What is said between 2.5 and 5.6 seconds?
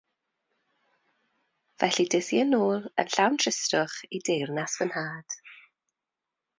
ôl, yn llawn tristwch, i deyrnas fy nhad.